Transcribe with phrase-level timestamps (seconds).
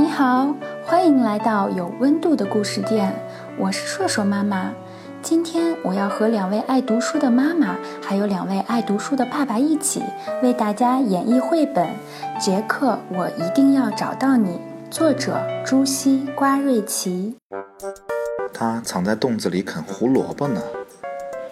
[0.00, 3.14] 你好，欢迎来到有温度的故事店，
[3.58, 4.72] 我是硕硕妈妈。
[5.20, 10.02] 今天我要和两位爱读书的妈妈，还有两位爱读书的爸爸一起
[10.42, 11.86] 为大家演绎绘本
[12.42, 14.58] 《杰克，我一定要找到你》，
[14.90, 17.36] 作者朱熹·瓜瑞奇。
[18.54, 20.62] 他藏在洞子里啃胡萝卜呢，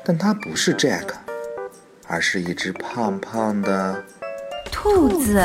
[0.02, 1.08] 但他不是 Jack，
[2.06, 4.02] 而是一只胖胖的
[4.72, 5.38] 兔子。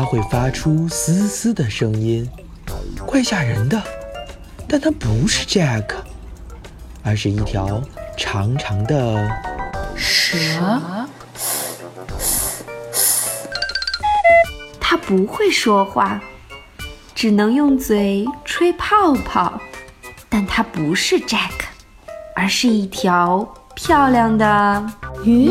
[0.00, 2.26] 它会发出嘶嘶的声音，
[3.04, 3.78] 怪吓人的。
[4.66, 5.84] 但它不是 Jack，
[7.02, 7.82] 而是一条
[8.16, 9.28] 长长的
[9.94, 10.58] 蛇。
[14.80, 16.18] 它不会说话，
[17.14, 19.60] 只能用嘴吹泡泡。
[20.30, 21.50] 但它不是 Jack，
[22.34, 24.90] 而是一条漂亮的
[25.24, 25.50] 鱼。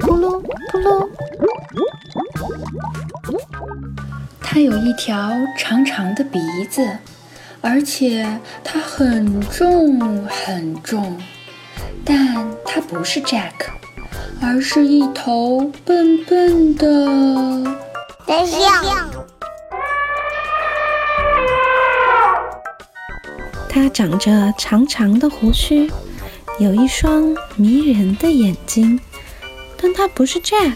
[0.00, 0.38] 咕噜
[0.70, 1.08] 咕噜。
[4.52, 6.98] 它有一条长长的鼻子，
[7.60, 8.26] 而且
[8.64, 11.16] 它很重很重，
[12.04, 13.52] 但它不是 Jack，
[14.42, 17.62] 而是一头笨笨的
[18.26, 19.08] 大象。
[23.68, 25.88] 它长着长长的胡须，
[26.58, 28.98] 有一双迷人的眼睛，
[29.80, 30.74] 但它不是 Jack，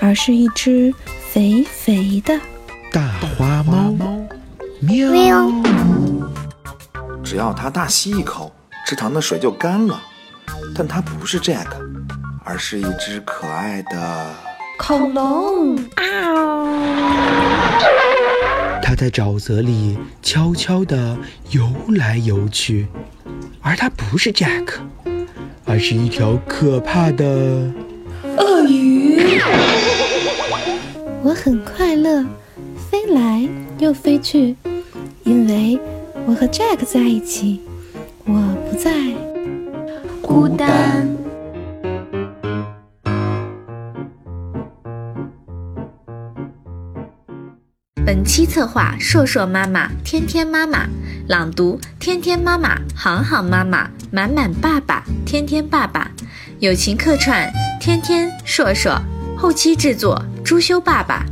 [0.00, 0.94] 而是一只
[1.32, 2.38] 肥肥的。
[2.92, 3.94] 大花猫，
[4.80, 5.50] 喵！
[7.24, 8.52] 只要它大吸一口，
[8.86, 9.98] 池塘的水就干了。
[10.74, 11.68] 但它不是 Jack，
[12.44, 14.30] 而是一只可爱的
[14.78, 15.78] 恐龙。
[15.96, 16.04] 啊
[18.82, 21.16] 它在沼泽里悄悄地
[21.48, 22.86] 游来游去，
[23.62, 24.68] 而它不是 Jack，
[25.64, 27.24] 而是一条可怕的
[28.36, 29.40] 鳄鱼。
[31.24, 32.24] 我很快乐。
[32.90, 34.54] 飞来又飞去，
[35.24, 35.78] 因为
[36.26, 37.60] 我和 Jack 在一起，
[38.24, 38.92] 我不再
[40.20, 41.08] 孤单。
[48.04, 50.86] 本期策划：硕硕妈妈、天天妈妈，
[51.28, 56.10] 朗读：天天妈妈、航航妈妈、满满爸爸、天天爸爸，
[56.58, 59.00] 友情客串：天天、硕硕，
[59.42, 61.26] 后期制作：朱修爸爸。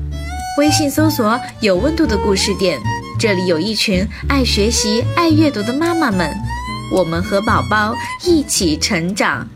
[0.59, 2.77] 微信搜索“有温度的故事店”，
[3.21, 6.29] 这里有一群爱学习、爱阅读的妈妈们，
[6.93, 7.95] 我们和宝宝
[8.25, 9.47] 一起成长。